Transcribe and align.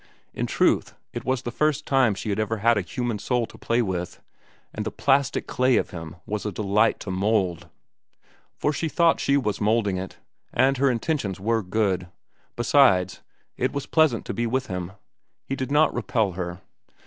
In 0.33 0.47
truth, 0.47 0.95
it 1.13 1.25
was 1.25 1.43
the 1.43 1.51
first 1.51 1.85
time 1.85 2.15
she 2.15 2.31
had 2.31 2.39
ever 2.39 2.57
had 2.57 2.75
a 2.75 2.81
human 2.81 3.19
soul 3.19 3.45
to 3.45 3.55
play 3.55 3.83
with, 3.83 4.19
and 4.73 4.83
the 4.83 4.89
plastic 4.91 5.45
clay 5.45 5.77
of 5.77 5.91
him 5.91 6.15
was 6.25 6.43
a 6.43 6.51
delight 6.51 6.99
to 7.01 7.11
mould; 7.11 7.69
for 8.57 8.73
she 8.73 8.89
thought 8.89 9.19
she 9.19 9.37
was 9.37 9.61
moulding 9.61 9.97
it, 9.97 10.17
and 10.51 10.77
her 10.77 10.89
intentions 10.89 11.39
were 11.39 11.61
good. 11.61 12.07
Besides, 12.55 13.21
it 13.57 13.73
was 13.73 13.85
pleasant 13.85 14.25
to 14.25 14.33
be 14.33 14.47
with 14.47 14.65
him. 14.65 14.93
He 15.45 15.55
did 15.55 15.71
not 15.71 15.93
repel 15.93 16.31
her. 16.31 16.61